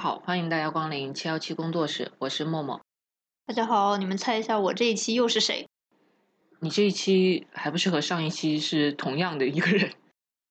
[0.00, 2.80] 好，欢迎大家光临七幺七工作室，我是默默。
[3.44, 5.66] 大家好，你们猜一下我这一期又是谁？
[6.60, 9.92] 你这一期还不是和上一期是同样的一个人？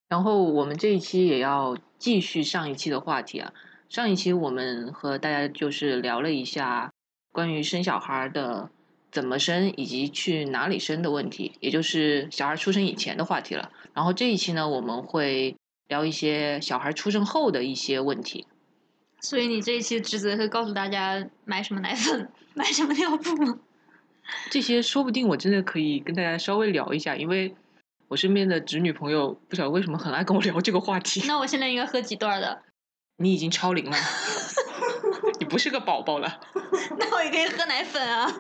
[0.08, 3.52] 然后我们这一期也要继续上一期的话题啊。
[3.90, 6.94] 上一期我们和大家就是聊了一下
[7.32, 8.70] 关于生小孩的
[9.12, 13.72] 怎么生以及去哪里生的问题，也就是小孩出生以前的话题了。
[13.96, 15.56] 然后这一期呢，我们会
[15.88, 18.46] 聊一些小孩出生后的一些问题。
[19.22, 23.60] 所以你这一期职责是告诉大家买什么奶粉、买什么尿布吗？
[24.52, 27.56] 这些说不定我真的可以跟大家稍微聊一下，因为
[28.08, 31.24] 我身边的侄女朋友不晓得为什么很爱跟我聊这个话题。
[31.28, 32.62] 那我现在应该喝几段的？
[33.18, 33.98] 你已经超龄了，
[35.40, 36.40] 你不是个宝宝了。
[36.98, 38.32] 那我也可以喝奶粉啊。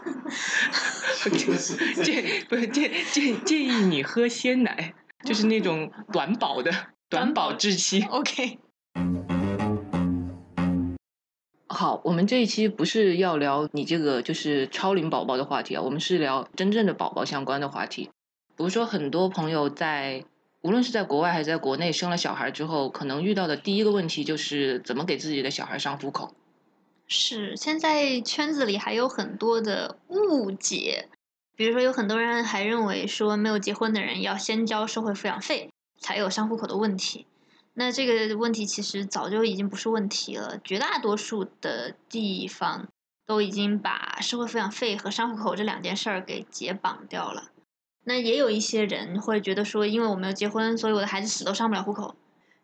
[1.23, 4.93] 建不是建建建议你喝鲜奶，
[5.25, 6.71] 就是那种短保的
[7.09, 8.03] 短保质期。
[8.03, 8.59] OK。
[11.71, 18.09] 好，我们这一期不是要聊你这个就是超龄宝宝的话题啊，我们是聊真正的宝宝相关的话题。
[18.57, 20.25] 比如说，很多朋友在
[20.61, 26.33] 无论是在国外还是在国内生了小孩之后，可能遇到的第一个问题就是怎么给自己的小孩上户口。
[27.07, 31.07] 是，现在圈子里还有很多的误解，
[31.55, 37.27] 比如说有很多人还认为说没有结婚的人要先交社会抚养费才有上户口的问题。
[37.79, 42.89] 那这个问题其实早就已经不是问题了，绝大多数的地方
[43.25, 47.51] 都已经把社会抚养费和上户口这两件事儿给解绑掉了。
[48.03, 52.15] 那也有一些人会觉得说，因为我没有结婚，所以我的孩子死都上不了户口，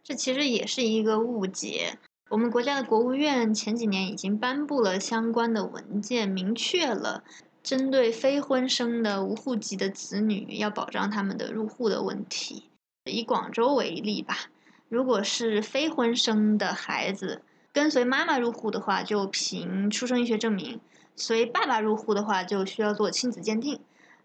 [0.03, 1.97] 这其实也是一个误解。
[2.30, 7.23] 我们国家的国务院前几年已经颁布了相关的文件，明确了
[7.63, 12.70] 针对非婚生的无户籍的子女要保障他们的入户的问题。
[13.05, 14.49] 以广州为例吧。
[14.88, 17.42] 如果是非婚生的孩子
[17.73, 20.80] 跟随妈妈入户的话，就凭出生医学证明；
[21.16, 23.80] 随爸爸入户的话，就需要做亲子鉴定，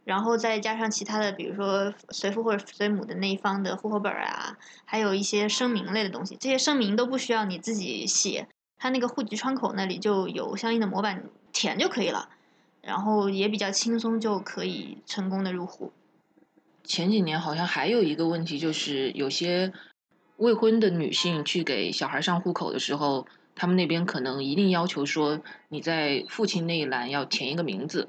[0.04, 6.36] 然后再加上其他的，比如说随父或者随母的那一方的户口本啊，还有一些声明类的东西。
[6.38, 8.46] 这些声明都不需要你自己写，
[8.78, 12.28] 他那个户籍窗口那里就有相应的模板填就可以了，
[12.82, 15.92] 然后也比较轻松，就可以成功的入户。
[16.84, 19.72] 前几年好像还有一个问题，就是有些。
[20.40, 28.08] 未婚的女性去给小孩上户口的时候，他们那边可能一定要求说你在父亲那一栏要填一个名字。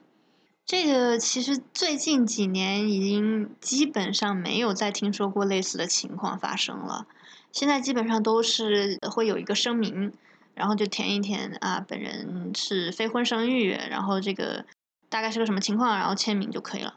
[0.66, 7.06] 这个其实最近几年已经基本上没有再听说过类似的情况发生了。
[7.52, 10.14] 现在基本上都是会有一个声明，
[10.56, 14.64] 然后就填一填啊，本人是非婚生育，然后这个
[15.10, 16.96] 大概是个什么情况，然后签名就可以了。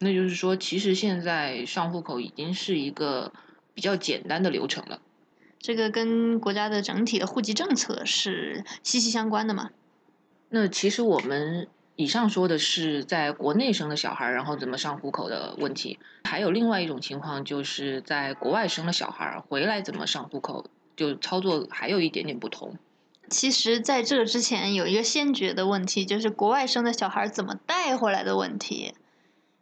[0.00, 3.32] 那就是说，其实现在上户口已经是一个。
[3.80, 5.00] 比较简单的流程了，
[5.58, 9.70] 这个跟国家的整体的户籍政策是息息相关的嘛？
[10.50, 22.76] 那其实我们以上说的是在国内生的小孩，然后怎么上户口的问题，还有另外一种情况，就是在国外生了小孩回来怎么上户口，就操作还有一点点不同。
[23.30, 28.92] 其实，在这之前有一个先决的问题，就是国外生的小孩怎么带回来的问题。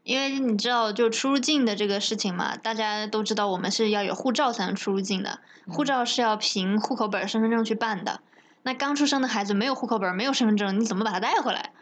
[0.09, 8.23] 因为你知道，就出入境的这个事情嘛，大家都知道，我们是要有护照才能出入境的，护照是要凭户口本、身份证去办的。
[8.63, 11.73] 那刚出生的孩子没有户口本、没有身份证，你怎么把他带回来？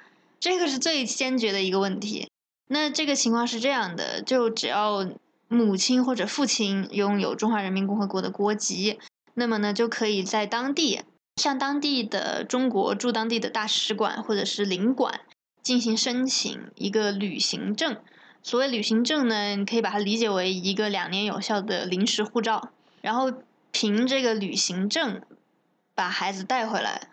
[0.40, 2.28] 这个是最先决的一个问题。
[2.66, 5.08] 那这个情况是这样的，就只要
[5.46, 8.98] 母亲或者父亲拥有中华人民共和国的国籍，
[9.34, 11.02] 那么呢，就可以在当地
[11.36, 15.20] 向当地的中国驻当地的大使馆或者是领馆
[15.62, 17.96] 进行申请一个旅行证。
[18.46, 22.70] 所谓旅行证呢，你可以把它理解为一个两年有效的临时护照，
[23.00, 23.32] 然后
[23.72, 25.20] 凭这个旅行证
[25.96, 27.08] 把孩子带回来。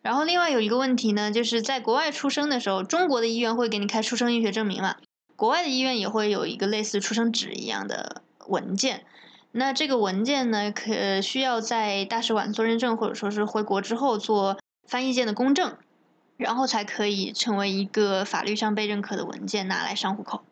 [0.00, 4.96] 然后另外有一个问题呢，就是在国外出生的时候，中国的医院会给你开出生医学证明嘛，
[5.36, 9.04] 国外的医院也会有一个类似出生纸一样的文件。
[9.52, 15.76] 那这个文件呢，可需要在大使馆做认证，或者说是回国之后做翻译件的公证。
[16.38, 20.42] 然后才可以成为一个法律上被认可的文件，拿来上户口。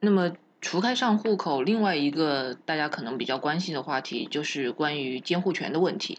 [0.00, 6.18] 那么，除开上户口，另外一个大家可能比较关心的话题，就是关于监护权的问题。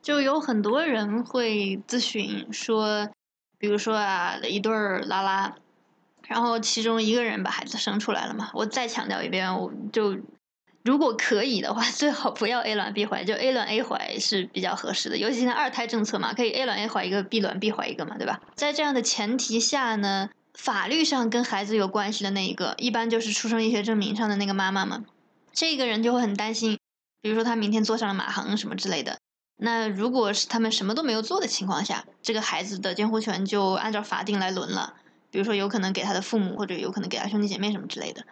[0.00, 3.10] 就有很多人会咨询说，
[3.58, 5.56] 比如说啊，一对儿拉拉，
[6.28, 8.50] 然后其中一个人把孩子生出来了嘛。
[8.54, 10.16] 我再强调一遍，我就。
[10.86, 15.18] 如果可以的话， 最好不要 A 卵 B 怀，就 A 卵 A 怀是比较合适的。
[15.18, 18.40] 尤其现在二胎政策嘛，可以 A 卵 A 怀一个，B 卵 B 怀一个嘛，对吧？
[18.54, 25.04] 在这样的前提下呢，法律上跟孩子有关系的那一个，一般就是出生医学证明上的那个妈妈嘛。
[25.52, 26.78] 这个人就会很担心，
[27.20, 29.18] 比如说他明天坐上了马航什么之类的，
[29.56, 34.94] 那如果是他们什么都没有做的情况下，这个孩子的监护权就按照法定来轮了。
[35.30, 38.24] 比如说，有可能给他的父母，或者有可能给他兄弟姐妹什么之类的。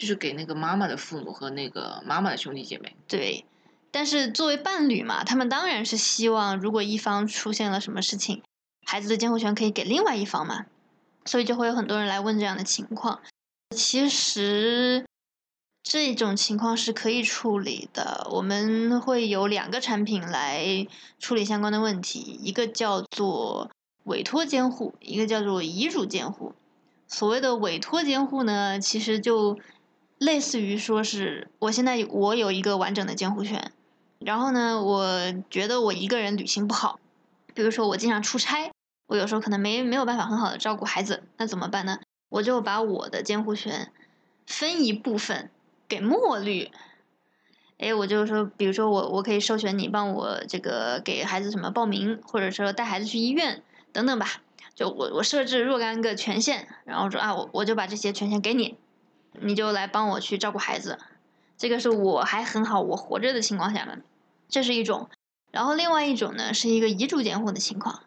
[0.00, 2.96] 就是给那个妈妈的父母和那个妈妈的兄弟姐妹。
[3.06, 3.44] 对，
[3.90, 8.42] 但是作为伴侣嘛，他们当然是希望，如果一方出现了什么事情，
[8.86, 10.66] 孩子的监护权可以给另外一方嘛。
[11.26, 13.20] 所以就会有很多人来问这样的情况。
[13.76, 15.04] 其实。
[15.82, 20.86] 这种情况是可以处理的，我们会有两个产品来
[21.18, 23.70] 处理相关的问题，一个叫做
[24.04, 26.52] 委托监护，一个叫做遗嘱监护。
[27.08, 29.58] 所谓的委托监护呢，其实就
[30.20, 33.72] 类似于说是我现在我有一个完整的监护权，
[34.18, 37.00] 然后呢，我觉得我一个人旅行不好，
[37.54, 38.70] 比如说我经常出差，
[39.08, 41.98] 我有时候可能没没有办法很好的照顾孩子，那怎么办呢？
[42.28, 43.90] 我就把我的监护权
[44.46, 45.50] 分一部分。
[45.88, 46.70] 给墨绿，
[47.78, 53.60] 哎，我就说，比如说我我可以授权你帮我这个给孩子什么报名，或者说带孩子去医院
[53.92, 54.40] 等等吧。
[54.72, 58.76] 就我我设置若干个权限，然后说啊，我我就把这些权限给你，
[59.40, 60.98] 你就来帮我去照顾孩子。
[61.56, 63.98] 这个是我还很好，我活着的情况下呢，
[64.48, 65.08] 这是一种。
[65.50, 68.04] 然后另外一种呢，是一个遗嘱监护的情况，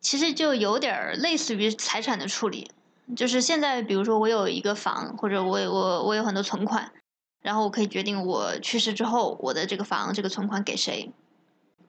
[0.00, 2.70] 其实就有点儿类似于财产的处理，
[3.16, 6.92] 就是现在比如说我有一个房，或者我我我有很多存款。
[7.40, 11.12] 然后我可以决定我去世之后，我的这个房、这个存款给谁。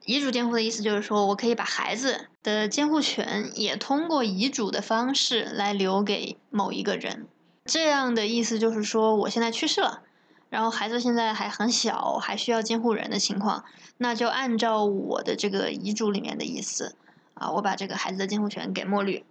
[0.06, 7.26] 遗嘱监护的意思就是说，我可以把孩子的监护权也通过遗嘱的方式来留给某一个人。
[7.64, 10.02] 这样的意思就是说，我现在去世了，
[10.48, 13.64] 然后孩子现在还很小，还需要监护人的情况，
[13.98, 16.96] 那就按照我的这个遗嘱里面的意思，
[17.34, 19.24] 啊，我把这个孩子的监护权给墨绿，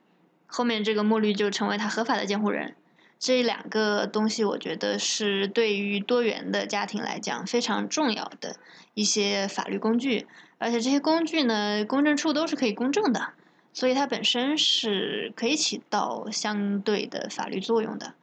[0.47, 2.75] 后面这个墨绿就成为他合法的监护人。
[3.17, 8.55] 这两个东西，我觉得是对于多元的家庭来讲非常重要的
[8.93, 10.25] 一些法律工具，
[10.57, 13.33] 而且这些工具呢，公证处都是可以公证的，
[13.73, 18.13] 所以它本身是可以起到相对的法律作用的。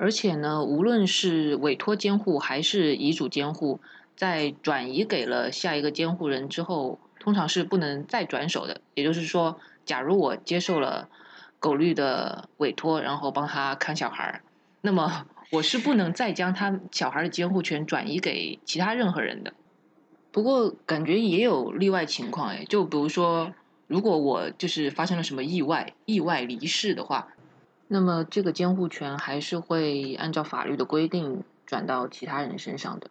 [0.00, 3.80] 而且呢，无论是委托监护还是遗嘱监护，
[4.16, 8.80] 在转移给了下一个监护人之后，通常是不能再转手的。
[8.94, 11.08] 也就是说，假如我接受了。
[11.62, 14.42] 狗绿的委托，然后帮他看小孩儿，
[14.80, 19.52] 那么 我是不能再将他小孩的监护权转移给其他任何人的。
[20.32, 23.52] 不过感觉也有例外情况哎，就比如说，
[23.88, 27.28] 如果我就是发生了什么意外，意外离世的话，
[27.92, 33.10] 那么这个监护权还是会按照法律的规定转到其他人身上的。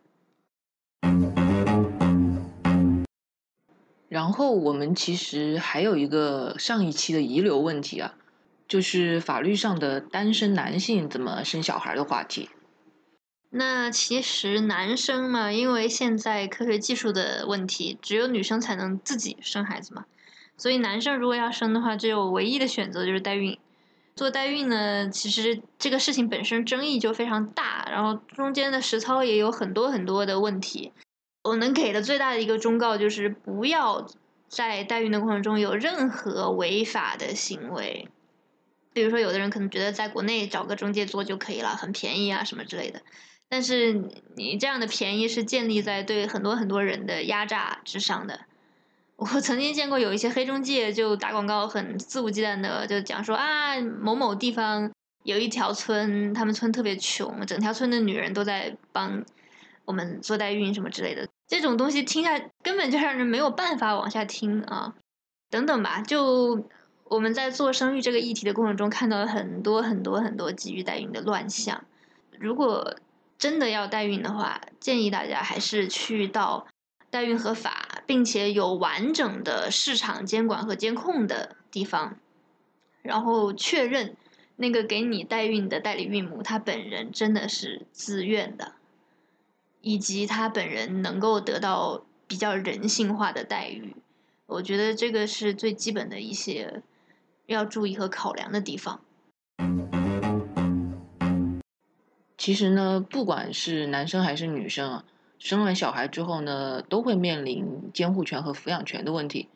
[4.08, 8.16] 然后我们其实还有一个上一期的遗留问题啊。
[8.70, 12.50] 就是法律上的单身男性怎么生小孩的话题。
[13.50, 20.06] 那其实男生嘛，因为现在科学技术的问题，只有女生才能自己生孩子嘛，
[20.56, 23.58] 所以男生如果要生的话，只有唯一的选择就是代孕。
[24.19, 30.92] 做代孕呢，其实这个事情本身争议就非常大，然后中间的实操也有很多很多的问题。
[31.45, 34.06] 我能给的最大的一个忠告就是，不要
[34.50, 38.09] 在代孕的过程中有任何违法的行为。
[38.92, 43.02] 比如说，有的人可能觉得在国内找个中介做就可以了，很便宜啊，什么之类的。
[43.47, 43.94] 但是
[44.35, 48.42] 你这样的便宜是建立在对很多很多人的压榨之上的。
[49.19, 54.90] 我曾经见过有一些黑中介就打广告，很肆无忌惮的就讲说啊，某某地方
[55.23, 59.23] 有一条村，他们村特别穷，整条村的女人都在帮
[59.85, 61.28] 我们做代孕什么之类的。
[61.47, 64.95] 这种东西听下根本就让人没有办法往下听啊，
[65.49, 66.68] 等等吧，就。
[67.09, 71.83] 我们在做生育这个议题的过程中，看到了很多很多很多基于代孕的乱象。
[72.38, 72.95] 如果
[73.40, 76.68] 真的要代孕的话，建议大家还是去到
[77.09, 82.18] 代孕合法并且有完整的市场监管和监控的地方，
[83.04, 84.18] 然后确认
[84.56, 88.73] 那个给你代孕的代理孕母她本人真的是自愿的，
[89.81, 93.95] 以及她本人能够得到比较人性化的待遇。
[94.47, 96.81] 我觉得这个是最基本的一些。
[97.45, 99.01] 要注意和考量的地方。
[102.37, 105.04] 其实呢，不管是男生还是女生啊，
[105.40, 109.50] 生完小孩之后呢，都会面临监护权和抚养权的问题。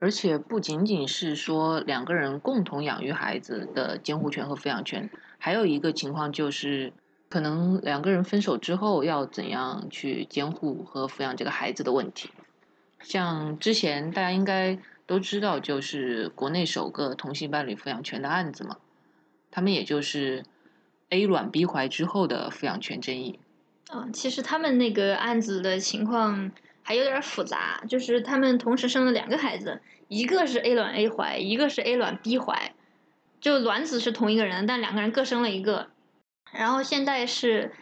[0.00, 5.08] 而且不仅仅是说两个人共同养育孩子的监护权和抚养权，
[5.38, 6.92] 还有一个情况就是，
[7.28, 12.30] 可能两个人分手之后要怎样去监护和抚养这个孩子的问题。
[13.00, 14.78] 像之前大家应该。
[15.06, 18.76] 都知道，就是国内首个同性伴侣抚养权的案子嘛，
[19.50, 20.44] 他们也就是
[21.08, 23.39] A 卵 B 怀之后的抚养权争议。
[23.92, 26.50] 嗯，其实他们那个案子的情况
[26.82, 26.94] 还。
[26.94, 32.74] 有点复杂，就是他们同时生了两个孩子，一个是 A 卵 A 怀，一个是 A 卵 B 怀，
[33.40, 35.88] 就卵子是同一个人，但两个人各生了一个。
[36.52, 37.72] 然后现在是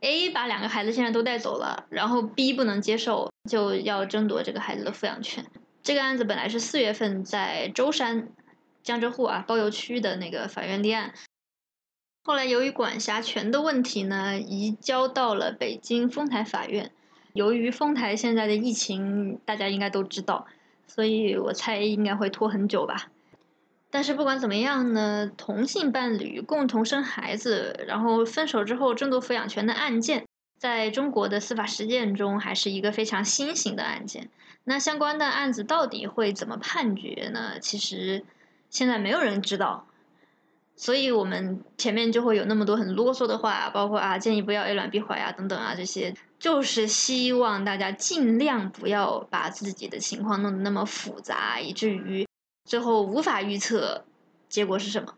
[0.00, 5.44] A 把两个孩子现在都带走了，然后 B 不能接受，就要争夺这个孩子的抚养权。
[5.82, 8.28] 这个案子本来是四月份在舟山
[8.82, 11.12] 江浙沪啊包邮区的那个法院立案，
[12.26, 16.90] 后来由于管辖权的问题呢，移交到了北京丰台法院。
[17.34, 20.46] 由于丰台现在的疫情，大家应该都知道，
[20.86, 23.10] 所以我猜应该会拖很久吧。
[23.90, 30.24] 但是不管怎么样呢，同性伴侣共同生孩子，然后分手之后争夺抚养权的案件，
[30.56, 34.30] 在中国的司法实践中还是一个非常新型的案件。
[34.64, 37.58] 那相关的案子到底会怎么判决呢？
[37.60, 38.24] 其实
[38.70, 39.86] 现在没有人知道，
[40.76, 52.26] 所以我们前面就会有那么多很啰嗦的话，包括啊建议不要 A 卵 B 怀啊等等啊这些，就是希望大家尽量不要把自己的情况弄得那么复杂，以至于。
[52.66, 54.06] 最后无法预测
[54.48, 55.16] 结果是什么。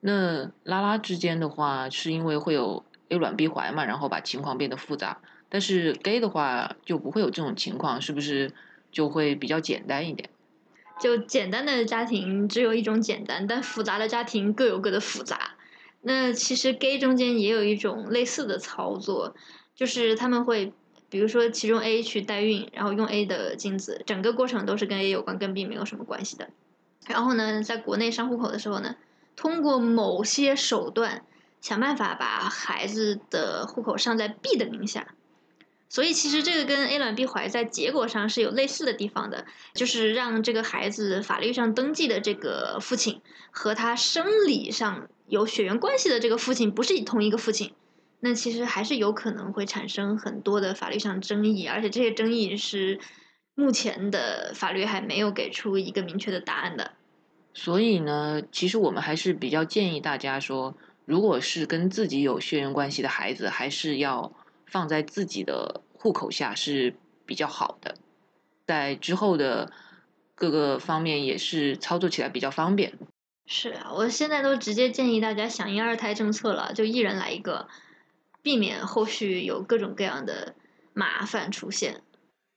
[0.00, 5.20] 那拉拉之间的话，是因为会有 A 卵 B 怀嘛，然后把情况变得复杂。
[5.48, 8.52] 但是 gay 的话就不会有这种情况，是不是
[8.90, 10.28] 就会比较简单一点？
[11.00, 15.52] 就简单的家庭只有一种简单，但复杂的家庭各有各的复杂。
[16.02, 19.34] 那其实 gay 中间也有一种类似的操作，
[19.74, 20.72] 就是他们会。
[21.10, 26.48] 比如说，其中 A 去代孕，然后用 A 的精子，整个过程都是跟 A 有关，跟 B 没有什么关系的。
[27.06, 28.96] 然后呢，在国内上户口的时候呢，
[29.36, 31.22] 通过某些手段
[31.60, 35.14] 想办法把孩子的户口上在 B 的名下。
[35.94, 43.20] 所以其实这个跟 A 卵 B 怀在结果上是有类似的地方的，就是让这个孩子法律上登记的这个父亲
[43.52, 47.74] 和他生理上有血缘关系的这个父亲不是同一个父亲。
[48.18, 52.98] 那其实还是有可能会产生很多的法律上争议，而且这些争议是
[53.54, 56.90] 目前的法律还没有给出一个明确的答案的。
[57.52, 64.32] 所以呢，其实我们还是比较建议大家说，如果是跟自己有血缘关系的孩子，还是要
[64.66, 66.94] 放在自己的户口下是
[67.24, 67.94] 比较好的，
[68.66, 69.72] 在之后的
[70.34, 72.92] 各个方面也是操作起来比较方便。
[73.46, 77.68] 是啊，我现在都直接建议大家响应二胎政策了，就一人来一个。
[78.42, 80.54] 避免后续有各种各样的
[80.92, 82.02] 麻烦出现。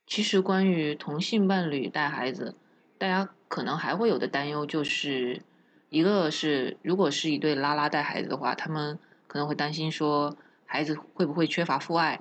[0.06, 2.56] 其实，关于同性伴侣带孩子，
[2.98, 5.42] 大家可能还会有的担忧，就是
[5.88, 10.36] 一个是，如果是一对拉拉带孩子的话，他们可能会担心说
[10.66, 12.20] 孩子会不会缺乏父爱；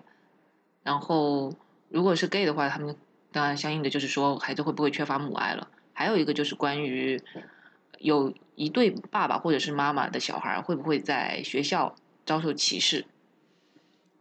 [0.86, 1.52] 然后，
[1.88, 2.94] 如果是 gay 的话，他们
[3.32, 5.66] 当然相应的就是说孩子会不会缺乏母爱了。
[5.92, 7.20] 还有一个就是关于
[7.98, 13.04] 有一对爸爸或者是妈妈的小孩，会不会在学校遭受歧视？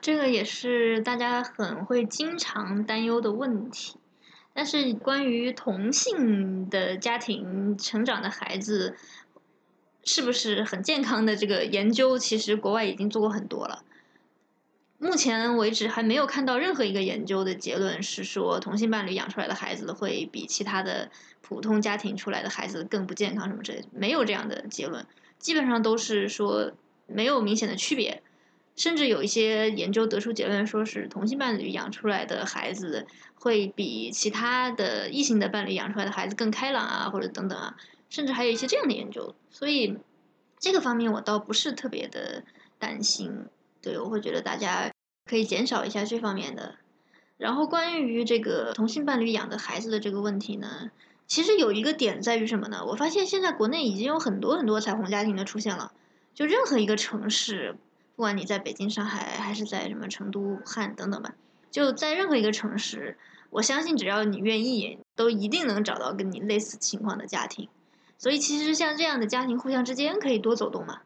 [0.01, 3.97] 这个也是大家很会经常担忧的问题，
[4.51, 8.95] 但是关于同性的家庭成长的孩子
[10.03, 13.83] 是不是很健康的这个研究，其实国外已经做过很多了。
[15.05, 25.05] 目前为止还没有看到任何一个研究的结论是说同性伴侣养出来的孩子会比其他的普通家庭出来的孩子更不健康什么之类，没有这样的结论，
[25.37, 26.71] 基本上都是说
[27.05, 28.23] 没有明显的区别。
[28.75, 37.77] 甚至有一些研究得出结论，说是同性伴侣养出来的孩子会比其他的异性的伴侣养出来的孩子更开朗啊，或者等等啊，
[38.09, 39.33] 甚至还有一些这样的研究。
[39.49, 39.97] 所以
[40.59, 42.43] 这个方面我倒不是特别的
[42.77, 43.45] 担心，
[43.81, 44.91] 对我会觉得大家
[45.25, 46.75] 可以减少一下这方面的。
[47.37, 50.91] 然后关于这个同性伴侣养的孩子的这个问题呢，
[51.27, 52.85] 其实有一个点在于什么呢？
[52.85, 55.91] 我发现现在国内已经有很多很多彩虹家庭的出现了，
[56.33, 57.75] 就任何一个城市。
[58.15, 61.35] 不管你在北京、上海，还是在什么成都、武汉等等吧，
[61.69, 63.17] 就在任何一个城市，
[63.49, 67.67] 我相信只要你愿意，都一定能找到跟你类似情况的家庭。
[68.17, 71.01] 所以其实像这样的家庭，互相之间可以多走动嘛，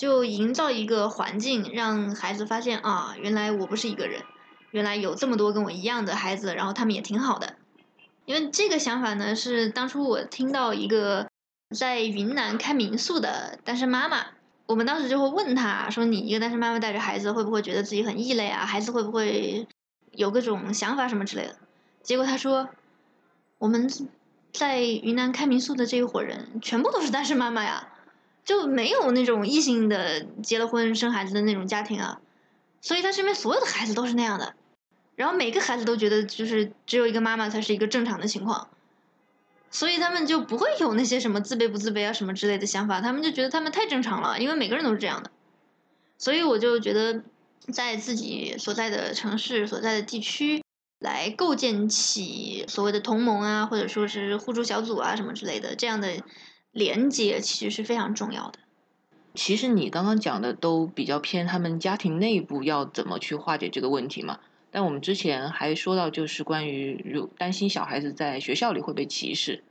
[0.00, 4.22] 就营造一个环境，让孩子发现啊，原来我不是一个人，
[4.70, 7.56] 原来有这么多跟我一样的孩子，然后他们也挺好的。
[8.24, 11.28] 因为这个想法呢，是当初我听到一个
[11.76, 14.28] 在云南开民宿的单身妈妈。
[14.64, 18.64] 我们当时就会问他说：“你一个单身妈妈带着孩子，会不会觉得自己很异类啊？
[18.64, 19.68] 孩子会不会
[20.12, 21.56] 有各种想法什么之类的？”
[22.02, 22.70] 结果他说
[23.58, 23.86] ：“我们
[24.50, 27.88] 在云南开民宿的这一伙人，全部都是单身妈妈呀，
[28.44, 32.20] 就没有那种异性的结了婚生孩子的那种家庭啊。
[32.80, 34.54] 所以他身边所有的孩子都是那样的，
[35.16, 38.68] 然后每个孩子都觉得就是只有一个妈妈才是一个正常的情况。”
[39.72, 45.30] 所以他们就不会有那些什么自卑不自卑啊什么之类的想法，他们就觉得他们太正常了，因为每个人都是这样的。
[46.18, 47.22] 所以我就觉得，
[47.72, 50.64] 在自己所在的城市、所在的地区，
[50.98, 56.16] 来构建起所谓的同盟啊，或者说是互助小组啊什么之类的，这样的
[56.72, 58.58] 连接其实是非常重要的。
[59.34, 64.40] 其实你刚刚讲的都比较偏他们家庭内部要怎么去化解这个问题嘛。
[64.72, 69.64] 但我们之前还说到，就是关于如担心小孩子在学校里会被歧视。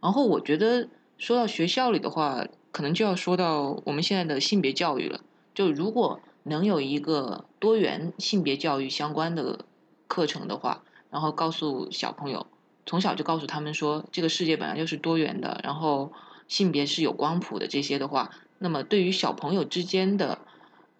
[0.00, 5.20] 然后我觉得说到学校里的话，可能就要说到我们现在的性别教育了。
[5.54, 9.64] 就如果能有一个多元性别教育相关的
[10.06, 12.46] 课程的话，然后告诉小朋友，
[12.88, 16.10] 从小就告诉他们说，这个世界本来就是多元的，然后
[16.48, 20.38] 性别是有光谱的这些的话，那么对于小朋友之间的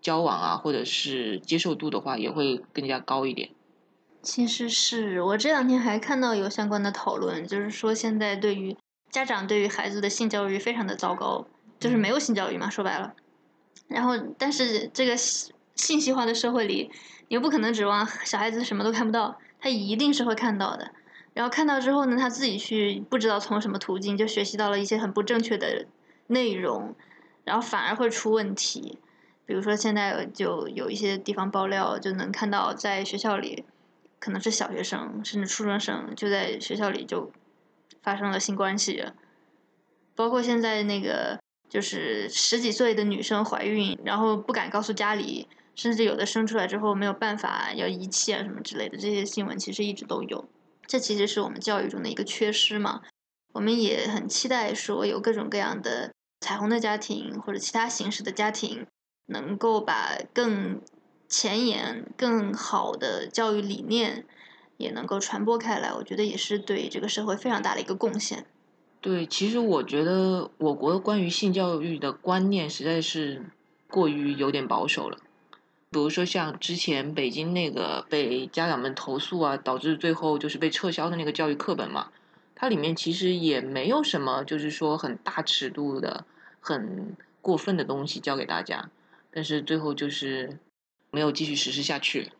[0.02, 3.48] 交往啊，或者是接受度的话，也会更加高一点。
[4.20, 8.76] 其实是我这两天还看到有相关的讨论，就是说现在对于
[9.10, 11.46] 家长对于孩子的性教育非常的糟糕，
[11.80, 13.14] 就是没有性教育嘛，说白了。
[13.86, 16.90] 然后，但是这个信息化的社会里，
[17.28, 20.90] 你又不可能指望小孩子什么都看不到，他一定是会看到的。
[21.38, 25.86] 然后看到之后呢，他自己去不知道从什么途径就学习到了一些很不正确的
[26.26, 26.96] 内容，
[27.44, 28.98] 然后反而会出问题。
[29.46, 33.64] 比如说现在就有一些地方爆料，就能看到在学校里，
[34.18, 37.30] 可能是小学生甚至初中生就在学校里就
[38.02, 39.04] 发生了性关系，
[40.16, 41.38] 包括现在那个。
[41.68, 50.48] 就是十几岁的女生怀孕，然后不敢告诉家里，甚至有的生出来之后没有办法要遗弃啊什么之类的，这些新闻其实一直都有。
[50.88, 53.02] 这其实是我们教育中的一个缺失嘛。
[53.52, 58.86] 我们也很期待说有各种各样的彩虹的家庭或者其他形式的家庭，
[59.26, 60.80] 能够把更
[61.28, 64.24] 前沿、更好的教育理念
[64.76, 65.92] 也能够传播开来。
[65.92, 68.46] 我觉得也是对这个社会非常大的一个贡献。
[69.00, 73.44] 对，其实我觉得我国关于性教育的观念实在是
[73.88, 75.18] 过于有点保守了。
[75.90, 82.08] 比如说像之前北京那个被家长们投诉啊，导致最后就是被撤销的那个教育课本嘛，
[82.54, 86.24] 它里面其实也没有什么就是说很大尺度的、
[86.60, 88.90] 很过分的东西教给大家，
[89.30, 90.58] 但是最后就是
[91.10, 92.32] 没有继续实施下去。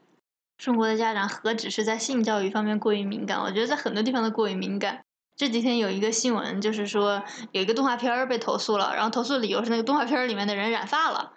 [0.59, 5.01] 中国的家长何止是在性教育方面过于敏感，我觉得在很多地方都过于敏感。
[5.37, 11.33] 这几天有一个新闻，就是说有一个动画片儿被投诉了，然后投诉的理由是那个动画片儿里面的人染发了，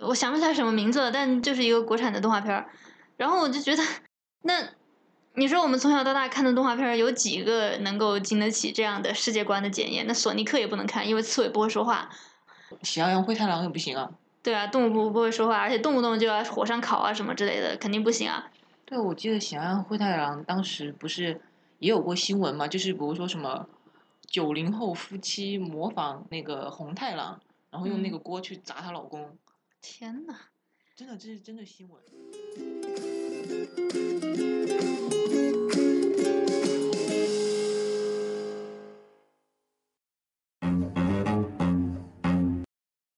[0.00, 2.68] 我想不起来什么名字了，但就是一个国产的动画片儿。
[3.16, 3.82] 然后我就觉得，
[4.42, 4.54] 那
[5.34, 10.06] 你说我们从小到大看的动画片儿有几个能够经得起这样的世界观的检验？
[10.06, 12.08] 那索尼克也不能看，因为刺猬不会说话。
[12.82, 14.10] 喜羊羊灰太狼也不行啊。
[14.42, 18.50] 对啊，动物不不会说话，而且动不动就要火上烤啊什么之类的，肯定不行啊。
[18.84, 21.40] 对，我记得喜羊羊灰太狼当时不是。
[21.80, 23.66] 也有过新闻嘛，就是比如说什么
[24.26, 29.38] 九零后夫妻模仿那个红太狼，然后用那个锅去砸她老公。
[29.80, 30.50] 天哪，
[30.94, 32.02] 真的，这是真的新闻。